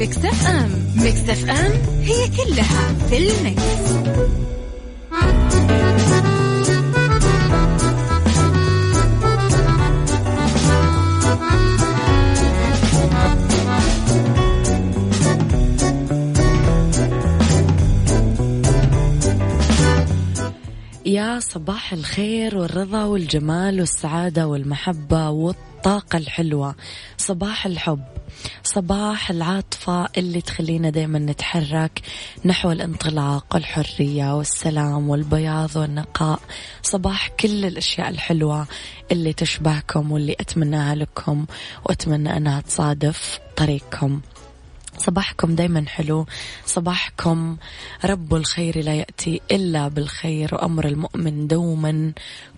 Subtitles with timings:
[0.00, 0.70] على مكتف أم.
[0.96, 1.72] مكتف أم
[2.02, 3.62] هي كلها في المكس.
[21.06, 26.74] يا صباح الخير والرضا والجمال والسعادة والمحبة والطاقة الحلوة.
[27.16, 28.19] صباح الحب.
[28.64, 32.00] صباح العاطفة اللي تخلينا دايما نتحرك
[32.44, 36.40] نحو الانطلاق والحرية والسلام والبياض والنقاء.
[36.82, 38.66] صباح كل الأشياء الحلوة
[39.12, 41.46] اللي تشبهكم واللي أتمناها لكم
[41.84, 44.20] وأتمنى أنها تصادف طريقكم.
[44.98, 46.26] صباحكم دايما حلو.
[46.66, 47.56] صباحكم
[48.04, 52.12] رب الخير لا يأتي إلا بالخير وأمر المؤمن دوما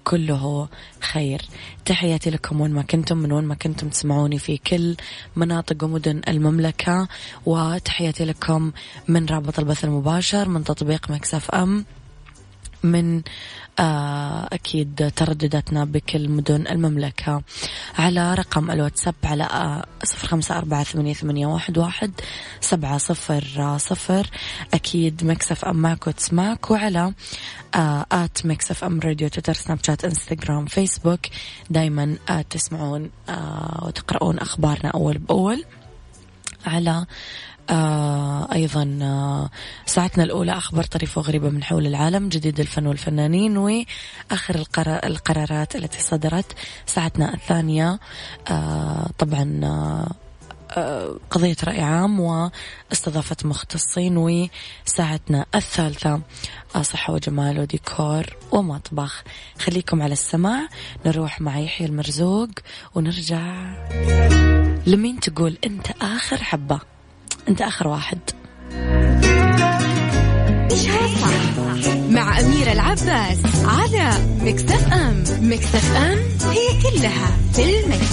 [0.05, 0.69] كله
[1.01, 1.43] خير.
[1.85, 4.97] تحياتي لكم وين ما كنتم من وين ما كنتم تسمعوني في كل
[5.37, 7.09] مناطق ومدن المملكة.
[7.47, 8.73] وتحياتي لكم
[9.09, 11.85] من رابط البث المباشر من تطبيق Mix FM.
[12.83, 13.23] من
[13.79, 17.43] آه، أكيد تردداتنا بكل مدن المملكة
[17.99, 22.13] على رقم الواتساب على آه، صفر خمسة أربعة ثمانية, واحد, واحد
[22.61, 24.27] سبعة صفر آه، صفر.
[24.75, 27.13] أكيد Mix FM معك وتسمعك وعلى
[28.13, 31.21] at Mix FM Radio تويتر سناب شات إنستغرام فيسبوك.
[31.71, 32.17] دايما
[32.51, 33.11] تسمعون
[33.83, 35.65] وتقرؤون أخبارنا أول بأول
[36.67, 37.07] على آه
[38.53, 39.51] أيضا آه
[39.87, 46.01] ساعتنا الأولى أخبار طريفة وغريبة من حول العالم جديد الفن والفنانين وآخر القرار القرارات التي
[46.01, 46.53] صدرت
[46.87, 48.01] ساعتنا الثانية.
[48.51, 56.21] آه طبعا آه قضية رأي عام واستضافة مختصين وساعتنا الثالثة
[56.83, 59.23] صحة وجمال وديكور ومطبخ.
[59.59, 60.69] خليكم على السماع
[61.07, 62.49] نروح مع يحيى المرزوق
[62.95, 63.75] ونرجع.
[64.87, 66.92] لمين تقول أنت آخر حبة؟
[67.49, 68.19] أنت آخر واحد.
[70.71, 75.25] عيشها صح مع أميرة العباس على مكتف أم.
[75.41, 76.19] مكتف أم
[76.51, 78.13] هي كلها في المكس.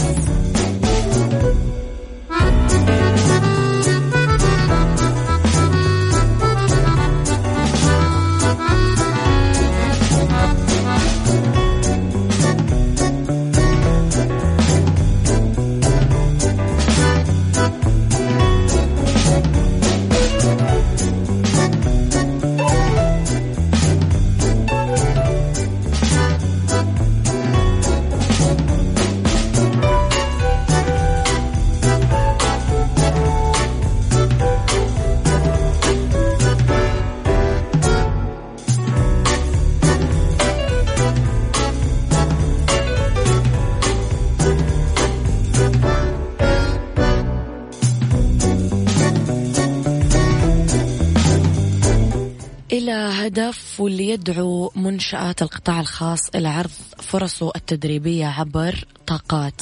[53.30, 59.62] هدف واللي يدعو منشآت القطاع الخاص إلى عرض فرصه التدريبية عبر طاقات.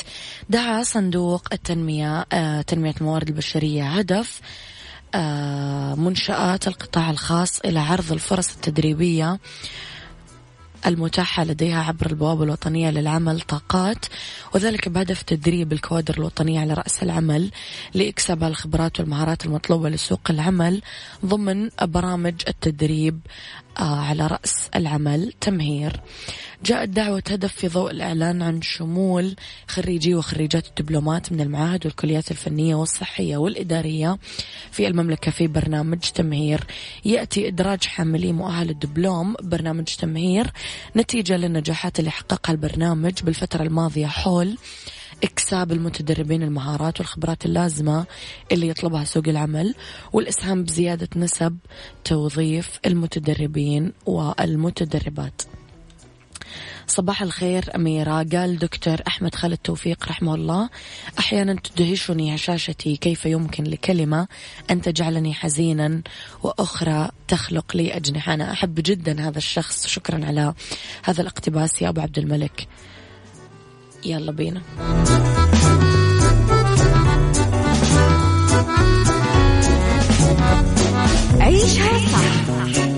[0.49, 4.41] دعا صندوق التنمية آه تنمية الموارد البشرية هدف
[5.15, 9.39] آه منشآت القطاع الخاص إلى عرض الفرص التدريبية
[10.85, 14.05] المتاحة لديها عبر البوابة الوطنية للعمل طاقات
[14.55, 17.51] وذلك بهدف تدريب الكوادر الوطنية على رأس العمل
[17.93, 20.81] لإكساب الخبرات والمهارات المطلوبة لسوق العمل
[21.25, 23.19] ضمن برامج التدريب
[23.79, 26.01] آه، على رأس العمل تمهير.
[26.65, 29.35] جاءت دعوة هدف في ضوء الإعلان عن شمول
[29.67, 34.17] خريجي وخريجات الدبلومات من المعاهد والكليات الفنية والصحية والإدارية
[34.71, 36.63] في المملكة في برنامج تمهير.
[37.05, 40.51] يأتي إدراج حاملي مؤهل الدبلوم برنامج تمهير
[40.95, 44.57] نتيجة للنجاحات اللي حققها البرنامج بالفترة الماضية حول
[45.23, 48.05] إكساب المتدربين المهارات والخبرات اللازمة
[48.51, 49.75] اللي يطلبها سوق العمل
[50.13, 51.57] والإسهام بزيادة نسب
[52.03, 55.41] توظيف المتدربين والمتدربات.
[56.87, 58.25] صباح الخير أميرة.
[58.31, 60.69] قال دكتور أحمد خالد توفيق رحمه الله
[61.19, 64.27] أحيانا تدهشني هشاشتي كيف يمكن لكلمة
[64.71, 66.01] أن تجعلني حزينا
[66.43, 68.33] وأخرى تخلق لي أجنحة.
[68.33, 69.87] أنا أحب جدا هذا الشخص.
[69.87, 70.53] شكرا على
[71.03, 72.67] هذا الاقتباس يا أبو عبد الملك.
[74.05, 74.61] يلا بينا.
[81.39, 82.86] عيشها صح.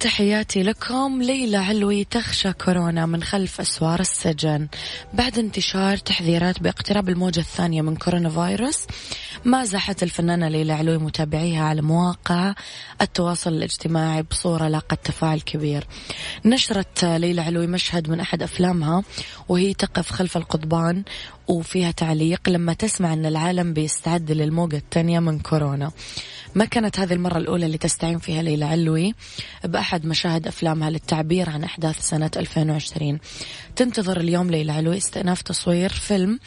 [0.00, 1.22] تحياتي لكم.
[1.22, 4.68] ليلى علوي تخشى كورونا من خلف أسوار السجن.
[5.14, 8.86] بعد انتشار تحذيرات باقتراب الموجة الثانية من كورونا فيروس
[9.44, 12.54] مازحت الفنانة ليلى علوي متابعيها على مواقع
[13.00, 15.86] التواصل الاجتماعي بصورة لاقت تفاعل كبير.
[16.44, 19.02] نشرت ليلى علوي مشهد من أحد أفلامها
[19.48, 21.04] وهي تقف خلف القضبان
[21.50, 25.90] وفيها تعليق لما تسمع أن العالم بيستعد للموجة الثانية من كورونا.
[26.54, 29.14] ما كانت هذه المرة الأولى اللي تستعين فيها ليلى علوي.
[29.64, 33.18] بأحد مشاهد أفلامها للتعبير عن أحداث سنة 2020
[33.76, 36.38] تنتظر اليوم ليلى علوي استئناف تصوير فيلم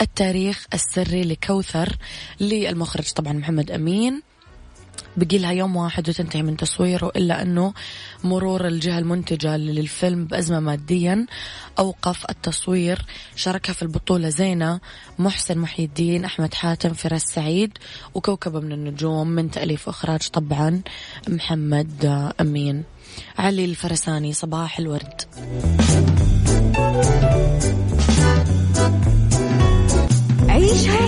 [0.00, 1.96] التاريخ السري لكوثر
[2.40, 4.27] للمخرج طبعا محمد أمين.
[5.16, 7.74] بقي لها يوم واحد وتنتهي من تصويره إلا أنه
[8.24, 11.26] مرور الجهة المنتجة للفيلم بأزمة ماديا
[11.78, 13.04] أوقف التصوير.
[13.36, 14.80] شاركها في البطولة زينة
[15.18, 17.78] محسن محي الدين أحمد حاتم فراس سعيد
[18.14, 20.82] وكوكبة من النجوم من تأليف وإخراج طبعا
[21.28, 22.84] محمد أمين.
[23.38, 25.22] علي الفرساني صباح الورد.
[30.48, 31.07] عيشها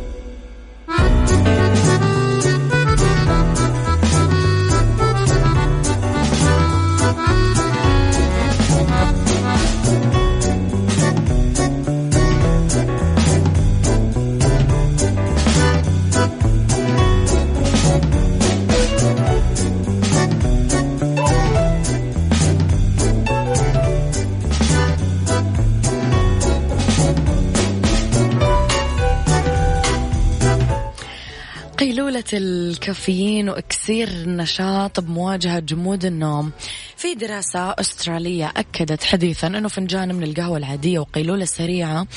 [31.81, 36.51] قيلولة الكافيين وإكسير النشاط بمواجهة جمود النوم.
[36.97, 42.07] في دراسة أسترالية أكدت حديثا أنه فنجان من القهوة العادية وقيلولة سريعة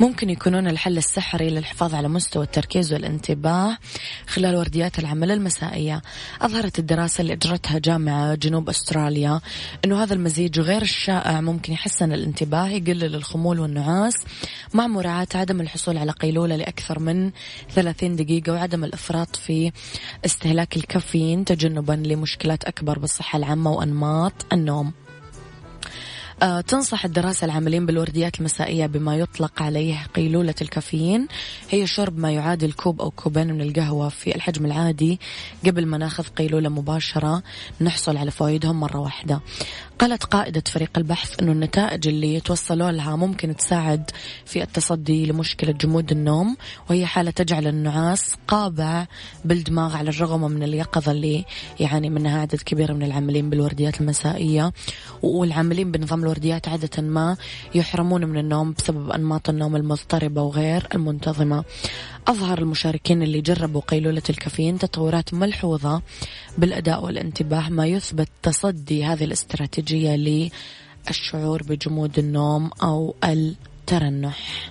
[0.00, 3.78] ممكن يكونون الحل السحري للحفاظ على مستوى التركيز والانتباه
[4.26, 6.02] خلال ورديات العمل المسائية.
[6.42, 9.40] أظهرت الدراسة اللي أجرتها جامعة جنوب أستراليا
[9.84, 14.14] أنه هذا المزيج غير الشائع ممكن يحسن الانتباه يقلل الخمول والنعاس
[14.74, 17.30] مع مراعاة عدم الحصول على قيلولة لأكثر من
[17.74, 19.72] 30 دقيقة وعدم الإفراط في
[20.24, 24.92] استهلاك الكافيين تجنبا لمشكلات أكبر بالصحة العامة وأنماط النوم.
[26.42, 31.28] آه، تنصح الدراسة العاملين بالورديات المسائية بما يطلق عليه قيلولة الكافيين.
[31.70, 35.20] هي شرب ما يعادل كوب أو كوبين من القهوة في الحجم العادي
[35.66, 37.42] قبل ما ناخذ قيلولة مباشرة
[37.80, 39.40] نحصل على فوائدهم مرة واحدة.
[40.04, 44.10] قالت قائدة فريق البحث أنه النتائج اللي توصلوا لها ممكن تساعد
[44.44, 46.56] في التصدي لمشكلة جمود النوم
[46.90, 49.06] وهي حالة تجعل النعاس قابع
[49.44, 51.44] بالدماغ على الرغم من اليقظة اللي
[51.80, 54.72] يعاني منها عدد كبير من العاملين بالورديات المسائية.
[55.22, 57.36] والعاملين بنظام الورديات عادة ما
[57.74, 61.64] يحرمون من النوم بسبب أنماط النوم المضطربة وغير المنتظمة.
[62.28, 66.02] أظهر المشاركين اللي جربوا قيلولة الكافيين تطورات ملحوظة
[66.58, 70.50] بالأداء والانتباه ما يثبت تصدي هذه الاستراتيجية
[71.06, 74.70] للشعور بجمود النوم أو الترنح.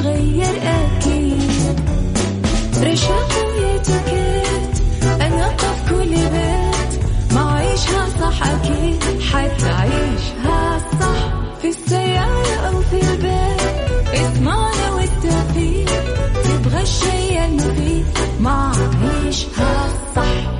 [0.00, 1.80] تتغير أكيد.
[2.82, 4.82] رشاق ويتكت
[5.20, 7.04] في كل بيت.
[7.32, 9.20] ما عيشها صح أكيد.
[9.20, 11.32] حتعيشها صح.
[11.62, 14.08] في السيارة أو في البيت.
[14.14, 14.70] اسمع
[16.72, 18.06] هالشي المفيد.
[18.40, 20.50] ما عيشها صح.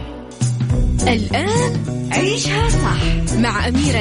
[1.08, 1.72] الآن
[2.12, 3.34] عيشها صح.
[3.38, 4.00] مع أميرة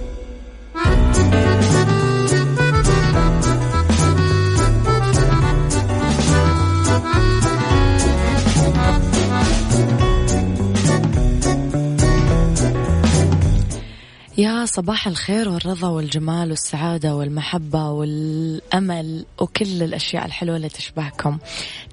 [14.71, 21.37] صباح الخير والرضا والجمال والسعادة والمحبة والأمل وكل الأشياء الحلوة اللي تشبهكم.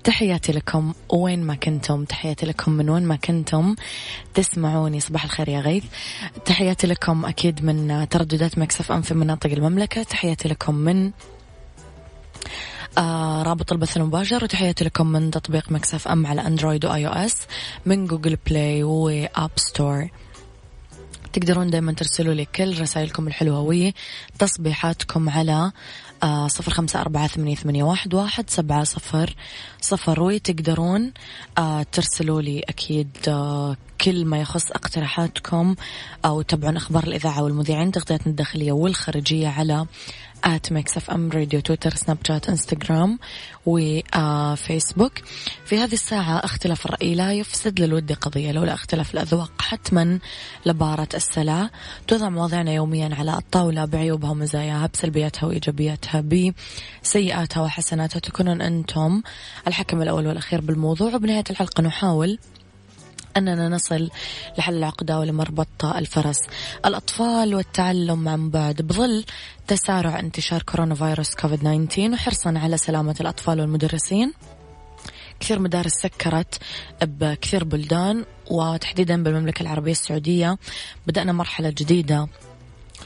[0.04, 3.75] تحياتي لكم وين ما كنتم تحياتي لكم من وين ما كنتم.
[4.35, 5.85] تسمعوني صباح الخير يا غيث.
[6.44, 10.02] تحياتي لكم أكيد من ترددات Mix FM في مناطق المملكة.
[10.02, 11.11] تحياتي لكم من
[12.99, 14.44] آه رابط البث المباشر.
[14.44, 17.47] وتحياتي لكم من تطبيق Mix FM على أندرويد و iOS
[17.87, 20.09] من Google Play و App Store
[21.32, 23.90] تقدرون دائما ترسلوا لي كل رسائلكم الحلوة
[24.35, 25.73] وتصبيحاتكم على
[26.23, 29.35] آه، صفر خمسة أربعة ثمانية, ثمانية واحد, واحد سبعة صفر
[29.80, 30.23] صفر.
[30.23, 31.12] وتقدرون
[31.58, 35.75] آه، ترسلوا لي أكيد آه، كل ما يخص اقتراحاتكم
[36.25, 39.87] أو تتابعون أخبار الإذاعة والمذيعين تغطيتنا الداخلية والخارجية على
[40.45, 43.18] at Mix FM Radio تويتر سناب شات انستغرام
[43.66, 45.12] وفيسبوك
[45.64, 50.18] في هذه الساعة اختلاف الرأي لا يفسد للود قضية لولا اختلاف الأذواق حتما
[50.66, 51.71] لبارت السلع.
[52.07, 56.25] توضع مواضيعنا يوميا على الطاولة بعيوبها ومزاياها بسلبياتها وإيجابياتها
[57.02, 59.23] بسيئاتها وحسناتها تكونون أنتم
[59.66, 61.14] الحكم الأول والأخير بالموضوع.
[61.14, 62.38] وبنهاية الحلقة نحاول
[63.38, 64.11] أننا نصل
[64.59, 66.40] لحل العقدة ولمربط الفرس.
[66.87, 69.25] الأطفال والتعلم عن بعد بظل
[69.66, 74.33] تسارع انتشار كورونا فيروس كوفيد 19 وحرصا على سلامة الأطفال والمدرسين.
[75.40, 76.59] كثير مدارس سكرت
[77.02, 80.59] بكثير بلدان وتحديدا بالمملكة العربية السعودية.
[81.07, 82.28] بدأنا مرحلة جديدة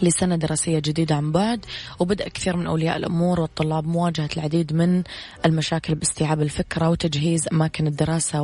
[0.03, 1.67] لسنة دراسية جديدة عن بعد
[1.99, 5.03] وبدأ كثير من أولياء الأمور والطلاب مواجهة العديد من
[5.47, 8.43] المشاكل باستيعاب الفكرة وتجهيز أماكن الدراسة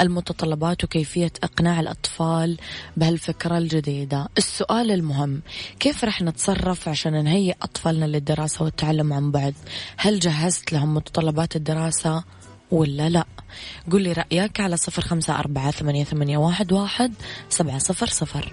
[0.00, 2.58] والمتطلبات وكيفية إقناع الأطفال
[2.96, 4.28] بهالفكرة الجديدة.
[4.38, 5.42] السؤال المهم
[5.80, 9.54] كيف رح نتصرف عشان نهيئ أطفالنا للدراسة والتعلم عن بعد؟
[9.96, 12.24] هل جهزت لهم متطلبات الدراسة
[12.70, 13.24] ولا لا؟
[13.92, 17.12] قل لي رأيك على صفر خمسة أربعة ثمانية, واحد
[17.48, 18.52] سبعة صفر صفر.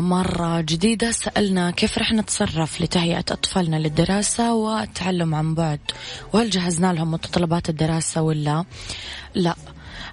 [0.00, 5.80] مرة جديدة سألنا كيف رح نتصرف لتهيئة أطفالنا للدراسة والتعلم عن بعد.
[6.32, 8.64] وهل جهزنا لهم متطلبات الدراسة ولا؟
[9.34, 9.54] لا.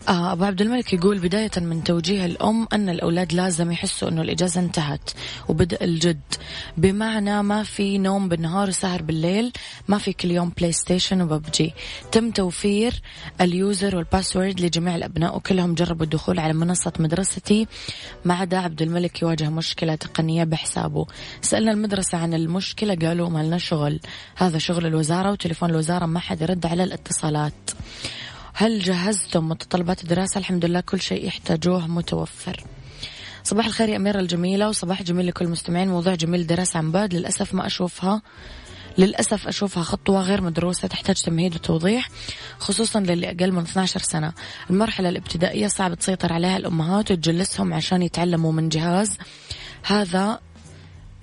[0.09, 4.61] آه، أبو عبد الملك يقول بداية من توجيه الأم أن الأولاد لازم يحسوا أنه الإجازة
[4.61, 5.09] انتهت
[5.49, 6.21] وبدأ الجد.
[6.77, 9.51] بمعنى ما في نوم بالنهار وسهر بالليل
[9.87, 11.73] ما في كل يوم PlayStation وببجي.
[12.11, 13.01] تم توفير
[13.41, 17.67] ال user وال password لجميع الأبناء وكلهم جربوا الدخول على منصة مدرستي.
[18.25, 21.05] ما عدا عبد الملك يواجه مشكلة تقنية بحسابه.
[21.41, 23.99] سألنا المدرسة عن المشكلة قالوا ما لنا شغل.
[24.35, 27.53] هذا شغل الوزارة وتليفون الوزارة ما حد يرد على الاتصالات.
[28.55, 32.63] هل جهزتم متطلبات الدراسة؟ الحمد لله كل شيء يحتاجوه متوفر.
[33.43, 37.53] صباح الخير يا أميرة الجميلة وصباح جميل لكل المستمعين موضوع جميل دراسة عن بعد للأسف
[37.53, 38.21] ما أشوفها.
[38.97, 42.09] للأسف أشوفها خطوة غير مدروسة تحتاج تمهيد وتوضيح
[42.59, 44.33] خصوصا للي أقل من 12 سنة.
[44.69, 49.17] المرحلة الابتدائية صعب تسيطر عليها الأمهات وتجلسهم عشان يتعلموا من جهاز.
[49.83, 50.39] هذا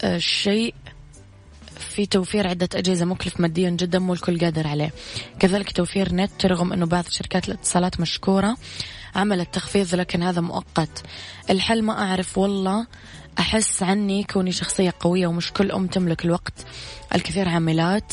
[0.04, 0.79] الشيء آه،
[2.00, 4.92] في توفير عدة أجهزة مكلف ماديا جدا مو الكل قادر عليه.
[5.38, 8.56] كذلك توفير نت رغم أنه بعض شركات الاتصالات مشكورة
[9.14, 11.02] عملت تخفيض لكن هذا مؤقت.
[11.50, 12.86] الحل ما أعرف والله.
[13.40, 16.66] أحس عني كوني شخصية قوية ومش كل أم تملك الوقت
[17.14, 18.12] الكثير عاملات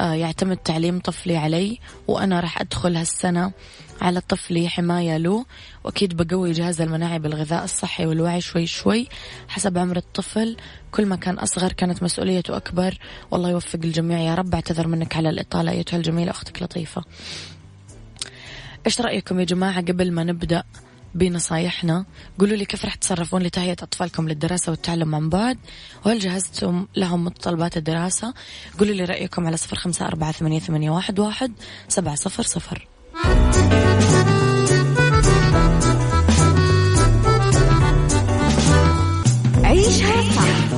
[0.00, 3.52] آه، يعتمد تعليم طفلي علي وأنا راح أدخل هالسنة
[4.00, 5.44] على طفلي حماية له
[5.84, 9.08] وأكيد بقوي جهاز المناعي بالغذاء الصحي والوعي شوي شوي
[9.48, 10.56] حسب عمر الطفل.
[10.92, 12.98] كل ما كان أصغر كانت مسؤوليته أكبر.
[13.30, 14.18] والله يوفق الجميع.
[14.18, 17.04] يا رب أعتذر منك على الإطالة أيتها الجميلة أختك لطيفة.
[18.86, 20.64] إيش رأيكم يا جماعة قبل ما نبدأ؟
[21.14, 22.04] بنصايحنا.
[22.38, 25.58] قولوا لي كيف راح تتصرفون لتهيئة أطفالكم للدراسة والتعلم عن بعد؟
[26.06, 28.34] وهل جهزتم لهم متطلبات الدراسة؟
[28.78, 31.52] قولوا لي رأيكم على صفر خمسة أربعة ثمانية واحد
[31.88, 32.88] سبعة صفر صفر.
[39.64, 40.72] عيشها صح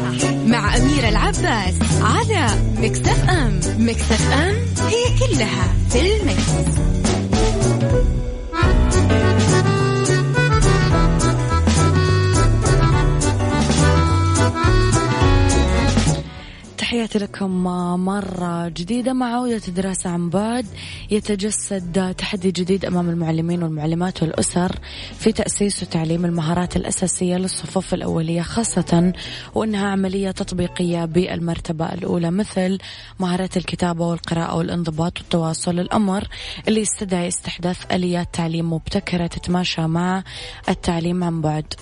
[0.46, 3.60] مع أميرة العباس على مكتف أم.
[3.78, 4.54] مكتف أم
[4.86, 7.03] هي كلها في المكس.
[17.16, 17.64] لكم
[18.04, 20.66] مرة جديدة مع عودة الدراسة عن بعد
[21.10, 24.76] يتجسد تحدي جديد أمام المعلمين والمعلمات والأسر
[25.18, 29.12] في تأسيس وتعليم المهارات الأساسية للصفوف الأولية خاصة
[29.54, 32.78] وأنها عملية تطبيقية بالمرتبة الأولى مثل
[33.20, 36.28] مهارات الكتابة والقراءة والانضباط والتواصل الأمر
[36.68, 40.24] اللي يستدعي استحداث آليات تعليم مبتكرة تتماشى مع
[40.68, 41.74] التعليم عن بعد.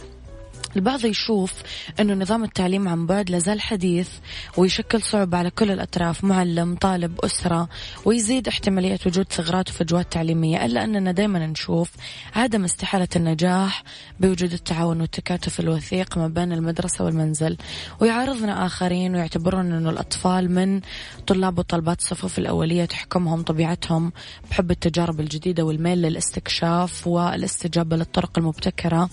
[0.76, 1.52] البعض يشوف
[2.00, 4.08] أنه نظام التعليم عن بعد لازال حديث
[4.56, 7.68] ويشكل صعوبة على كل الأطراف معلم طالب أسرة
[8.04, 11.90] ويزيد احتمالية وجود ثغرات وفجوات تعليمية إلا أننا دائما نشوف
[12.34, 13.82] عدم استحالة النجاح
[14.20, 17.56] بوجود التعاون والتكاتف الوثيق ما بين المدرسة والمنزل.
[18.00, 20.80] ويعارضنا آخرين ويعتبرون أنه الأطفال من
[21.26, 24.12] طلاب وطالبات الصفوف الأولية تحكمهم طبيعتهم
[24.50, 29.10] بحب التجارب الجديدة والميل للاستكشاف والإستجابة للطرق المبتكرة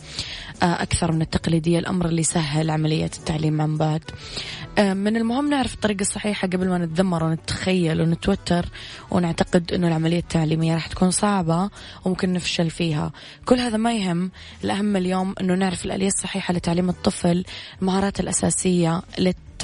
[0.63, 4.03] آه، أكثر من التقليد التقليدية الأمر اللي سهل عملية التعليم عن بعد.
[4.77, 8.65] آه، من المهم نعرف الطريقة الصحيحة قبل ما نتذمر ونتخيل ونتوتر
[9.11, 11.69] ونعتقد أنه العملية التعليمية راح تكون صعبة
[12.05, 13.11] وممكن نفشل فيها.
[13.45, 14.31] كل هذا ما يهم
[14.63, 17.45] الأهم اليوم أنه نعرف الآلية الصحيحة لتعليم الطفل
[17.81, 19.01] المهارات الأساسية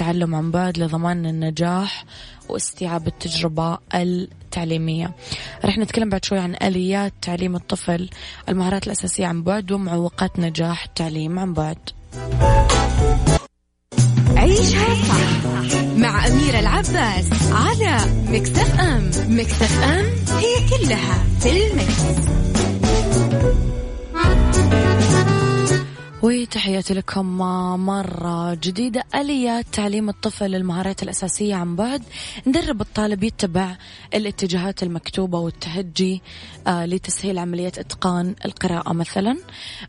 [0.00, 2.04] التعلم عن بعد لضمان النجاح
[2.48, 5.14] واستيعاب التجربة التعليمية.
[5.64, 8.10] رح نتكلم بعد شوي عن آليات تعليم الطفل
[8.48, 11.78] المهارات الأساسية عن بعد ومعوقات نجاح التعليم عن بعد.
[14.36, 19.10] عيشها صح مع أميرة العباس على مكتف أم.
[19.28, 20.04] مكتف أم
[20.38, 22.02] هي كلها في المكس.
[26.56, 27.26] وتحياتي لكم
[27.86, 29.04] مرة جديدة.
[29.14, 32.02] آليات تعليم الطفل المهارات الأساسية عن بعد.
[32.46, 33.76] ندرب الطالب يتبع
[34.14, 36.22] الاتجاهات المكتوبة والتهجي
[36.66, 39.36] آه لتسهيل عملية إتقان القراءة مثلا.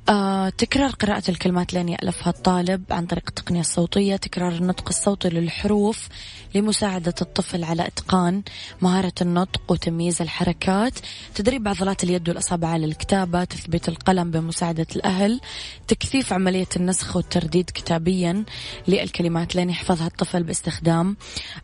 [0.09, 6.07] آه تكرار قراءة الكلمات لين يألفها الطالب عن طريق التقنية الصوتية تكرار النطق الصوتي للحروف
[6.57, 8.43] لمساعدة الطفل على إتقان
[8.81, 10.93] مهارة النطق وتمييز الحركات.
[11.35, 13.43] تدريب عضلات اليد والأصابع على الكتابة.
[13.43, 15.41] تثبيت القلم بمساعدة الأهل.
[15.87, 18.43] تكثيف عملية النسخ والترديد كتابيا
[18.87, 21.17] للكلمات لين يحفظها الطفل باستخدام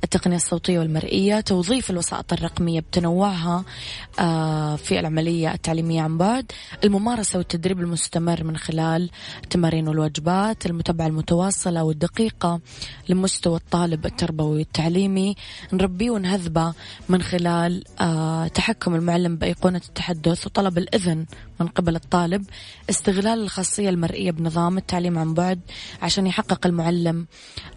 [0.04, 1.40] التقنية الصوتية والمرئية.
[1.40, 3.64] توظيف الوسائط الرقمية بتنوعها
[4.20, 6.52] آه، في العملية التعليمية عن بعد.
[6.84, 9.10] الممارسة والتدريب المستمر من خلال
[9.44, 10.66] التمارين والوجبات.
[10.66, 12.60] المتابعة المتواصلة والدقيقة
[13.10, 14.83] لمستوى الطالب التربوي التعليمي
[15.74, 16.74] نربيه ونهذبه
[17.10, 21.26] من خلال آه تحكم المعلم بأيقونة التحدث وطلب الإذن
[21.60, 22.46] من قبل الطالب
[22.90, 25.60] استغلال الخاصية المرئية بنظام التعليم عن بعد
[26.02, 27.28] عشان يحقق المعلم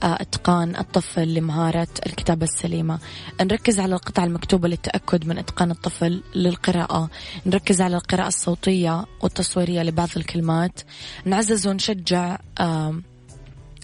[0.03, 2.99] آه إتقان الطفل لمهارة الكتابة السليمة.
[3.41, 7.11] نركز على القطع المكتوبة للتأكد من إتقان الطفل للقراءة.
[7.47, 10.81] نركز على القراءة الصوتية والتصويرية لبعض الكلمات.
[11.25, 13.01] نعزز ونشجع آه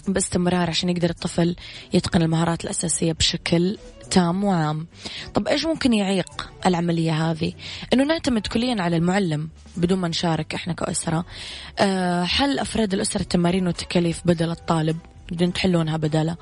[0.07, 1.55] باستمرار عشان يقدر الطفل
[1.93, 3.77] يتقن المهارات الأساسية بشكل
[4.11, 4.87] تام وعام.
[5.33, 7.53] طب إيش ممكن يعيق العملية هذه؟
[7.93, 11.25] أنه نعتمد كليا على المعلم بدون ما نشارك إحنا كأسرة.
[11.79, 14.97] أه حل أفراد الأسرة التمارين والتكاليف بدل الطالب.
[15.31, 16.37] بدون تحلونها بداله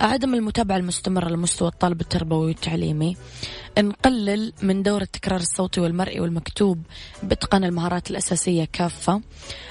[0.00, 3.16] عدم المتابعة المستمرة لمستوى الطالب التربوي والتعليمي.
[3.78, 6.82] نقلل من دور التكرار الصوتي والمرئي والمكتوب
[7.22, 9.20] بإتقان المهارات الأساسية كافة.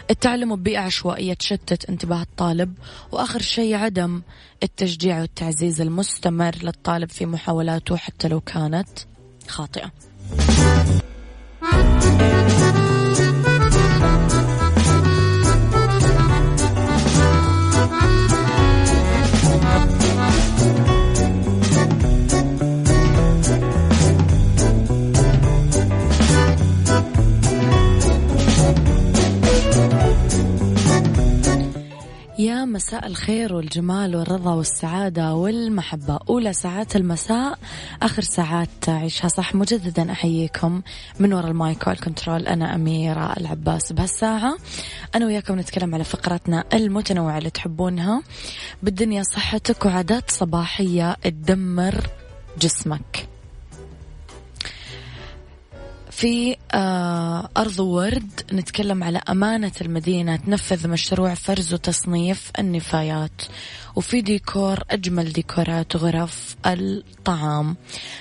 [0.09, 2.73] التعلم ببيئة عشوائية تشتت انتباه الطالب.
[3.11, 4.21] وآخر شيء عدم
[4.63, 8.89] التشجيع والتعزيز المستمر للطالب في محاولاته حتى لو كانت
[9.47, 9.91] خاطئة.
[32.43, 36.19] يا مساء الخير والجمال والرضا والسعادة والمحبة.
[36.29, 37.59] أولى ساعات المساء
[38.01, 39.55] آخر ساعات عيشها صح.
[39.55, 40.81] مجددا أحييكم
[41.19, 44.57] من وراء المايك والكنترول أنا أميرة العباس بهالساعة
[45.15, 48.21] أنا وياكم نتكلم على فقراتنا المتنوعة اللي تحبونها.
[48.83, 52.07] بالدنيا صحتك وعادات صباحية تدمر
[52.59, 53.32] جسمك.
[56.15, 58.41] في آه، أرض ورد.
[58.53, 60.35] نتكلم على أمانة المدينة.
[60.35, 63.41] تنفذ مشروع فرز وتصنيف النفايات.
[63.95, 67.75] وفي ديكور أجمل ديكورات غرف الطعام.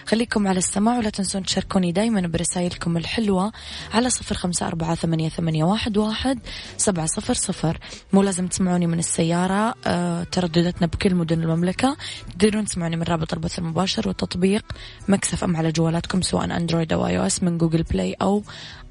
[0.06, 3.52] خليكم على السماع ولا تنسون تشاركوني دايما برسائلكم الحلوة
[3.94, 6.38] على صفر خمسة أربعة ثمانية, ثمانية واحد, واحد
[6.76, 7.78] سبعة صفر صفر.
[8.12, 11.96] مو لازم تسمعوني من السيارة آه تردداتنا بكل مدن المملكة.
[12.38, 14.64] تقدرون تسمعوني من رابط البث المباشر وتطبيق
[15.08, 18.42] Mix FM على جوالاتكم سواء أندرويد أو iOS من Google Play أو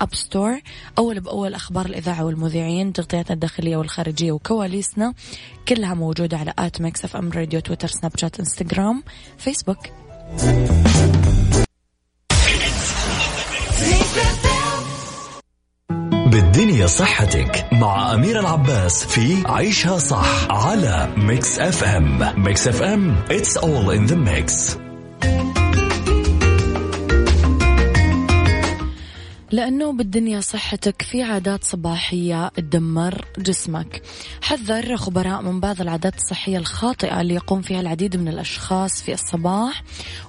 [0.02, 0.60] App Store
[0.98, 5.14] أول بأول أخبار الإذاعة والمذيعين تغطياتنا الداخلية والخارجية وكواليسنا
[5.68, 9.04] كلها موجودة على at Mix FM Radio تويتر سناب شات إنستغرام
[9.38, 9.78] فيسبوك.
[16.32, 22.44] بالدنيا صحتك مع أمير العباس في عيشها صح على Mix FM.
[22.44, 24.81] Mix FM it's all in the mix.
[29.52, 34.02] لأنه بالدنيا صحتك في عادات صباحية تدمر جسمك.
[34.42, 39.84] حذر خبراء من بعض العادات الصحية الخاطئة اللي يقوم فيها العديد من الأشخاص في الصباح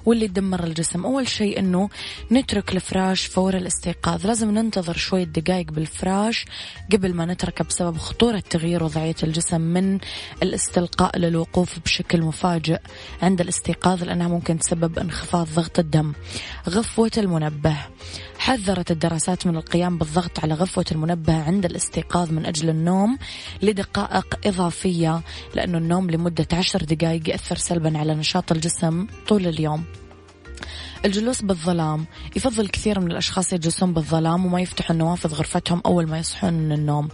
[0.05, 1.05] واللي تدمر الجسم.
[1.05, 1.89] أول شيء أنه
[2.31, 4.27] نترك الفراش فور الاستيقاظ.
[4.27, 6.45] لازم ننتظر شوية دقائق بالفراش
[6.93, 9.99] قبل ما نتركه بسبب خطورة تغيير وضعية الجسم من
[10.43, 12.79] الاستلقاء للوقوف بشكل مفاجئ
[13.21, 16.13] عند الاستيقاظ لأنها ممكن تسبب انخفاض ضغط الدم.
[16.69, 17.77] غفوة المنبه.
[18.43, 23.17] حذرت الدراسات من القيام بالضغط على غفوة المنبه عند الاستيقاظ من أجل النوم
[23.61, 25.21] لدقائق إضافية
[25.55, 29.83] لأنه النوم لمدة عشر دقائق يأثر سلبا على نشاط الجسم طول اليوم.
[31.05, 32.05] الجلوس بالظلام.
[32.35, 37.07] يفضل كثير من الأشخاص يجلسون بالظلام وما يفتحوا النوافذ غرفتهم أول ما يصحون من النوم.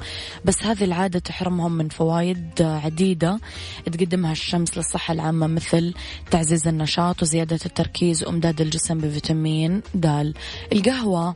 [0.45, 3.39] بس هذه العادة تحرمهم من فوائد عديدة.
[3.85, 5.93] تقدمها الشمس للصحة العامة مثل
[6.31, 10.33] تعزيز النشاط وزيادة التركيز وإمداد الجسم بفيتامين د.
[10.73, 11.35] القهوة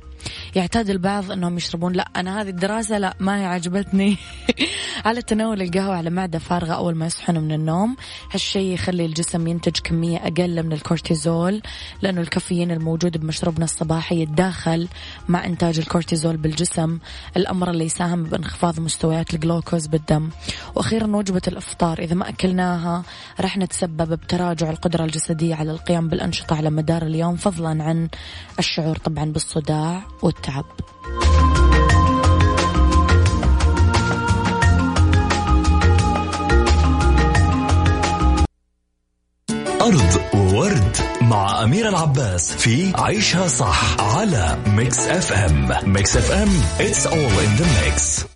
[0.56, 1.94] يعتاد البعض أنهم يشربون.
[1.94, 4.18] لا أنا هذه الدراسة لا ما هي عجبتني.
[5.06, 7.96] على تناول القهوة على معدة فارغة أول ما يصحون من النوم.
[8.32, 11.62] هالشيء يخلي الجسم ينتج كمية أقل من الكورتيزول
[12.02, 14.88] لأنه الكافيين الموجود بمشروبنا الصباحي يتداخل
[15.28, 17.00] مع إنتاج الكورتيزول بالجسم
[17.38, 20.30] الأمر اللي يساهم بانخفاض مستويات الجلوكوز بالدم.
[20.76, 22.00] وأخيرا وجبة الإفطار.
[22.00, 23.04] إذا ما أكلناها
[23.40, 28.10] راح نتسبب بتراجع القدرة الجسدية على القيام بالأنشطة على مدار اليوم فضلا عن
[28.60, 30.13] الشعور طبعا بالصداع.
[30.24, 30.66] والتعب.
[39.82, 47.06] Around the World مع أمير العباس في عيشها صح على Mix FM Mix FM it's
[47.06, 48.33] all in the mix.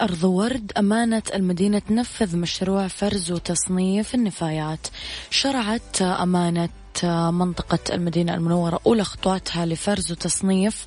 [0.00, 4.86] أرض ورد أمانة المدينة تنفذ مشروع فرز وتصنيف النفايات.
[5.30, 6.68] شرعت أمانة
[7.30, 10.84] منطقة المدينة المنورة أولى خطواتها لفرز وتصنيف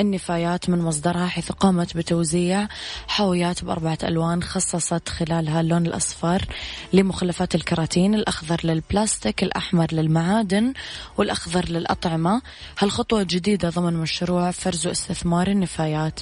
[0.00, 2.68] النفايات من مصدرها حيث قامت بتوزيع
[3.08, 6.44] حاويات بأربعة ألوان خصصت خلالها اللون الأصفر
[6.92, 10.72] لمخلفات الكراتين الأخضر للبلاستيك الأحمر للمعادن
[11.16, 12.42] والأخضر للأطعمة.
[12.78, 16.20] هالخطوة جديدة ضمن مشروع فرز واستثمار النفايات.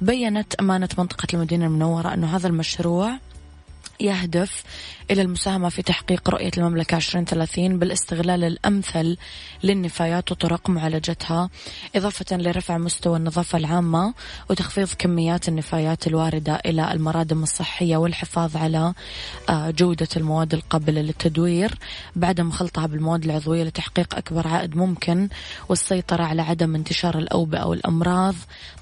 [0.00, 3.18] بينت أمانة منطقة المدينة المنورة أنه هذا المشروع
[4.00, 4.64] يهدف
[5.10, 9.16] إلى المساهمة في تحقيق رؤية المملكة 2030 بالاستغلال الأمثل
[9.62, 11.50] للنفايات وطرق معالجتها
[11.96, 14.14] إضافة لرفع مستوى النظافة العامة
[14.50, 18.94] وتخفيض كميات النفايات الواردة إلى المرادم الصحية والحفاظ على
[19.48, 21.78] آه، جودة المواد القابلة للتدوير
[22.16, 25.28] بعدم خلطها بالمواد العضوية لتحقيق أكبر عائد ممكن
[25.68, 28.34] والسيطرة على عدم انتشار الأوبئة والأمراض.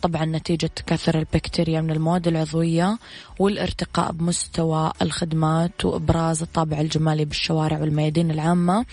[0.02, 2.98] طبعا نتيجة تكاثر البكتيريا من المواد العضوية
[3.42, 8.84] والارتقاء بمستوى الخدمات وإبراز الطابع الجمالي بالشوارع والميادين العامة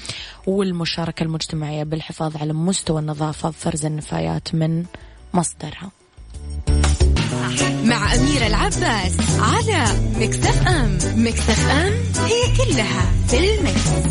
[0.47, 4.85] والمشاركة المجتمعية بالحفاظ على مستوى النظافة بفرز النفايات من
[5.33, 5.91] مصدرها
[7.83, 9.85] مع أميرة العباس على
[10.19, 11.93] مكتف أم مكتف أم
[12.25, 14.09] هي كلها في المكس.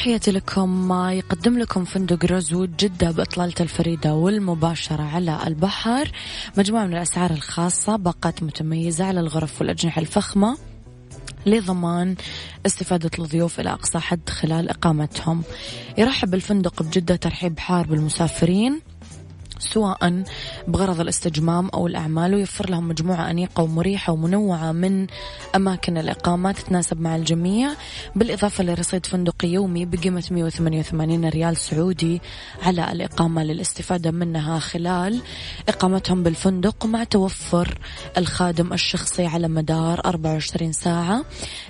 [0.00, 0.88] تحياتي لكم.
[0.88, 6.10] ما يقدم لكم فندق روزوود جدة بإطلالة الفريدة والمباشرة على البحر.
[6.58, 10.58] مجموعة من الأسعار الخاصة باقات متميزة على الغرف والأجنحة الفخمة
[11.46, 12.16] لضمان
[12.66, 15.42] استفادة الضيوف إلى أقصى حد خلال إقامتهم.
[15.98, 18.80] يرحب الفندق بجدة ترحيب حار بالمسافرين.
[19.60, 20.22] سواء
[20.68, 25.06] بغرض الاستجمام أو الأعمال ويوفر لهم مجموعة أنيقة ومريحة ومنوعة من
[25.56, 27.70] أماكن الإقامة تتناسب مع الجميع.
[28.16, 32.20] بالإضافة لرصيد فندقي يومي بقيمة 188 ريال سعودي
[32.62, 35.20] على الإقامة للاستفادة منها خلال
[35.68, 37.78] إقامتهم بالفندق مع توفر
[38.18, 41.24] الخادم الشخصي على مدار 24 ساعة.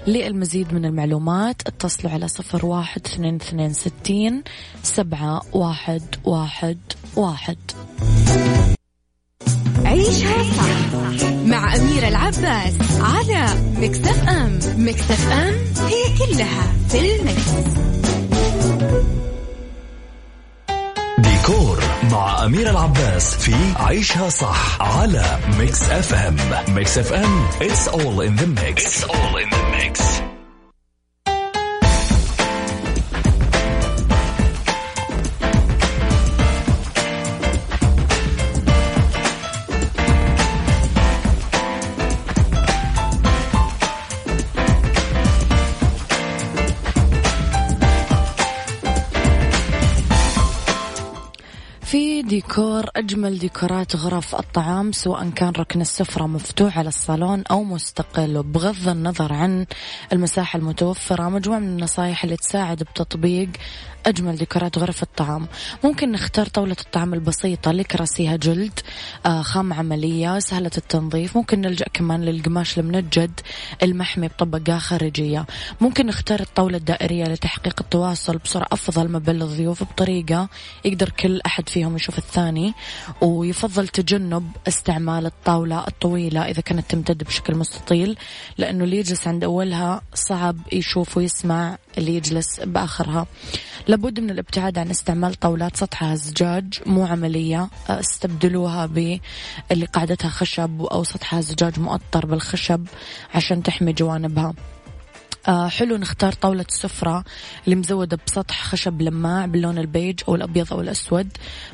[0.07, 4.43] للمزيد من المعلومات اتصلوا على صفر واحد اثنين اثنين ستين
[4.83, 6.79] سبعة واحد واحد
[7.17, 7.59] واحد.
[9.85, 14.29] عيشها صح مع أميرة العباس على Mix FM.
[14.29, 17.51] Mix FM it's all in the mix.
[21.19, 21.79] ديكور
[22.13, 26.37] مع أمير العباس في عيشها صح على Mix FM.
[26.75, 28.85] Mix FM it's all in the mix.
[28.85, 30.01] It's all in the mix.
[52.31, 58.89] ديكور أجمل ديكورات غرف الطعام سواء كان ركن السفرة مفتوح على الصالون أو مستقل وبغض
[58.89, 59.67] النظر عن
[60.13, 63.49] المساحة المتوفرة مجموعة من النصائح اللي تساعد بتطبيق
[64.07, 65.49] أجمل ديكورات غرف الطعام.
[65.85, 68.81] ممكن نختار طاولة الطعام البسيطة اللي كراسيها جلد
[69.27, 71.37] آه خام عملية سهلة التنظيف.
[71.37, 73.41] ممكن نلجأ كمان للقماش المنجد
[73.83, 75.47] المحمي بطبقة خارجية.
[75.81, 80.49] ممكن نختار الطاولة الدائرية لتحقيق التواصل بصورة أفضل ما بين الضيوف بطريقة
[80.85, 82.75] يقدر كل أحد فيهم يشوف الثاني.
[83.21, 88.17] ويفضل تجنب استعمال الطاولة الطويلة إذا كانت تمتد بشكل مستطيل
[88.59, 93.27] لأنه اللي يجلس عند أولها صعب يشوف ويسمع اللي يجلس بآخرها.
[93.89, 101.05] لابد من الابتعاد عن استعمال طاولات سطحها زجاج مو عملية استبدلوها باللي قاعدتها خشب أو
[101.05, 102.87] سطحها زجاج مؤطر بالخشب
[103.35, 104.55] عشان تحمي جوانبها.
[105.49, 107.25] آه حلو نختار طاولة السفرة
[107.65, 111.29] اللي مزودة بسطح خشب لماع باللون البيج أو الأبيض أو الأسود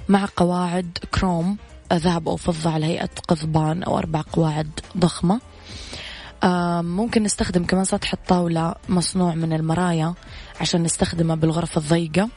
[0.08, 1.56] مع قواعد كروم
[1.92, 5.34] آه ذهب أو فضة على هيئة قضبان أو أربع قواعد ضخمة.
[5.34, 5.55] آه
[6.82, 10.14] ممكن نستخدم كمان سطح الطاولة مصنوع من المرايا
[10.60, 12.28] عشان نستخدمه بالغرف الضيقة.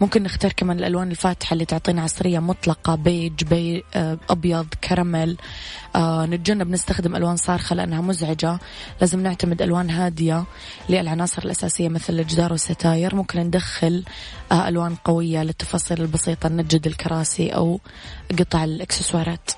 [0.00, 5.36] ممكن نختار كمان الألوان الفاتحة اللي تعطينا عصرية مطلقة بيج بي آه أبيض كراميل.
[5.96, 8.58] آه نتجنب نستخدم ألوان صارخة لأنها مزعجة.
[9.00, 10.44] لازم نعتمد ألوان هادية
[10.88, 13.14] للعناصر الأساسية مثل الجدار والستاير.
[13.14, 14.04] ممكن ندخل
[14.52, 17.80] آه ألوان قوية للتفاصيل البسيطة نجد الكراسي أو
[18.38, 19.50] قطع الإكسسوارات.